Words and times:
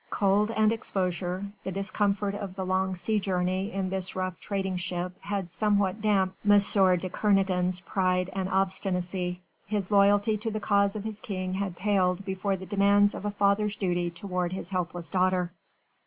Cold 0.09 0.49
and 0.49 0.71
exposure 0.71 1.45
the 1.63 1.71
discomfort 1.71 2.33
of 2.33 2.55
the 2.55 2.65
long 2.65 2.95
sea 2.95 3.19
journey 3.19 3.71
in 3.71 3.91
this 3.91 4.15
rough 4.15 4.39
trading 4.39 4.75
ship 4.75 5.11
had 5.19 5.51
somewhat 5.51 6.01
damped 6.01 6.35
M. 6.43 6.57
de 6.97 7.07
Kernogan's 7.07 7.81
pride 7.81 8.27
and 8.33 8.49
obstinacy: 8.49 9.41
his 9.67 9.91
loyalty 9.91 10.37
to 10.37 10.49
the 10.49 10.59
cause 10.59 10.95
of 10.95 11.03
his 11.03 11.19
King 11.19 11.53
had 11.53 11.77
paled 11.77 12.25
before 12.25 12.55
the 12.57 12.65
demands 12.65 13.13
of 13.13 13.25
a 13.25 13.29
father's 13.29 13.75
duty 13.75 14.09
toward 14.09 14.53
his 14.53 14.71
helpless 14.71 15.11
daughter. 15.11 15.51